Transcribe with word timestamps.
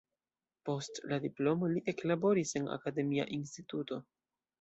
Post 0.67 0.95
la 1.11 1.19
diplomo 1.25 1.69
li 1.73 1.83
eklaboris 1.93 2.53
en 2.61 2.65
akademia 2.77 3.27
instituto. 3.37 4.01